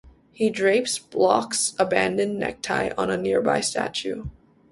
He 0.31 0.49
drapes 0.49 0.97
Block's 0.97 1.75
abandoned 1.77 2.39
necktie 2.39 2.89
on 2.97 3.11
a 3.11 3.17
nearby 3.17 3.61
statue. 3.61 4.25